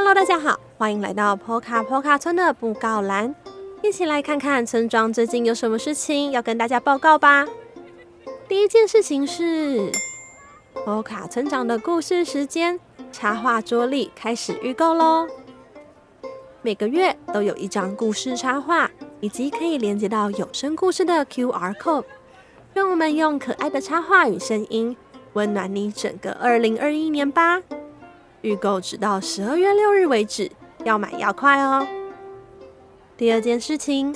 [0.00, 3.34] Hello，大家好，欢迎来到 Poka Poka 村的布告栏，
[3.82, 7.44] 一起来看看村庄最近有什么事情要跟大家报告吧。
[8.46, 9.90] 第一件事情是
[10.72, 12.78] Poka 村长的故事时间
[13.10, 15.26] 插画桌历开始预购喽。
[16.62, 22.04] 每个月都有一张故事插画，以及可以连接到有声故事的 QR code，
[22.72, 24.96] 让我们用可爱的插画与声音，
[25.32, 27.60] 温暖你整个二零二一年吧。
[28.42, 30.50] 预购直到十二月六日为止，
[30.84, 31.86] 要买要快哦。
[33.16, 34.14] 第二件事情，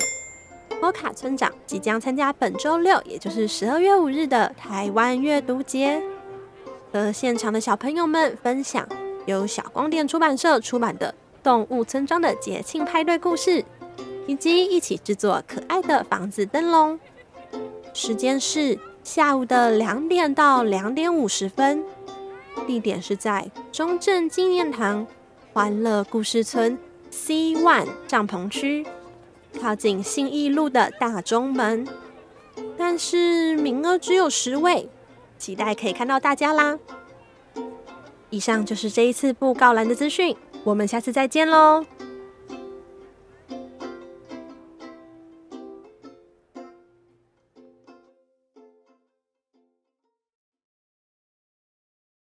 [0.79, 6.01] 波卡村长即将参加本周六，也就是十二月五日的台湾阅读节，
[6.91, 8.87] 和现场的小朋友们分享
[9.25, 11.09] 由小光电出版社出版的
[11.43, 13.61] 《动物村庄的节庆派对故事》，
[14.25, 16.97] 以及一起制作可爱的房子灯笼。
[17.93, 21.83] 时间是下午的两点到两点五十分。
[22.67, 25.05] 地点是在中正纪念堂
[25.51, 26.77] 欢乐故事村
[27.11, 28.85] C One 帐篷区，
[29.61, 31.87] 靠近信义路的大中门。
[32.77, 34.89] 但是名额只有十位，
[35.37, 36.79] 期待可以看到大家啦！
[38.29, 41.85] 以上就是这一次布告栏的资讯，我们下次再见喽！